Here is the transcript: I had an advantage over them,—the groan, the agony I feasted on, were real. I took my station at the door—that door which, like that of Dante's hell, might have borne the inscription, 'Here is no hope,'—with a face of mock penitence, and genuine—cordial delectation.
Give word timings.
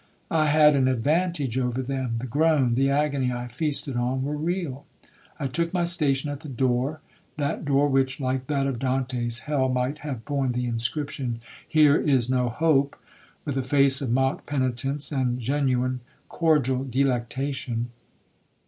I 0.31 0.47
had 0.47 0.75
an 0.75 0.87
advantage 0.87 1.59
over 1.59 1.83
them,—the 1.83 2.25
groan, 2.25 2.73
the 2.73 2.89
agony 2.89 3.31
I 3.31 3.47
feasted 3.49 3.95
on, 3.95 4.23
were 4.23 4.35
real. 4.35 4.83
I 5.39 5.45
took 5.45 5.75
my 5.75 5.83
station 5.83 6.27
at 6.31 6.39
the 6.39 6.49
door—that 6.49 7.65
door 7.65 7.87
which, 7.87 8.19
like 8.19 8.47
that 8.47 8.65
of 8.65 8.79
Dante's 8.79 9.41
hell, 9.41 9.69
might 9.69 9.99
have 9.99 10.25
borne 10.25 10.53
the 10.53 10.65
inscription, 10.65 11.39
'Here 11.67 11.97
is 11.97 12.31
no 12.31 12.49
hope,'—with 12.49 13.55
a 13.55 13.61
face 13.61 14.01
of 14.01 14.09
mock 14.09 14.47
penitence, 14.47 15.11
and 15.11 15.37
genuine—cordial 15.39 16.85
delectation. 16.85 17.91